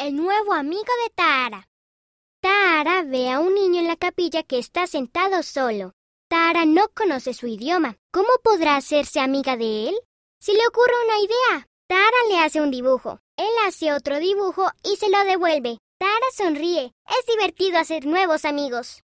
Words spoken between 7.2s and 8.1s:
su idioma.